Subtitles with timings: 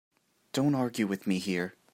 [0.53, 1.75] Don't argue with me here.